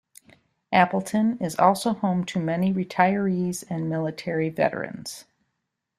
[0.73, 5.25] Appleton is also home to many retirees and military veterans.